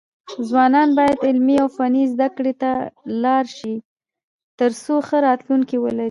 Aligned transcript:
ځوانان 0.49 0.89
بايد 0.97 1.19
علمي 1.27 1.55
او 1.63 1.67
فني 1.75 2.03
زده 2.13 2.27
کړو 2.35 2.53
ته 2.61 2.71
لاړ 3.23 3.43
شي، 3.57 3.75
ترڅو 4.59 4.95
ښه 5.07 5.17
راتلونکی 5.27 5.77
ولري. 5.79 5.99